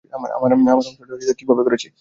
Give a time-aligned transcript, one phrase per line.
[0.13, 0.29] আমার
[0.79, 1.87] অংশটা ঠিকভাবে করেছি।